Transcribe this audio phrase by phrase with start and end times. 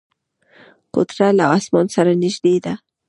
[0.93, 2.73] کوتره له اسمان سره نږدې ده.